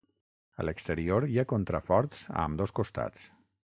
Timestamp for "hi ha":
1.33-1.45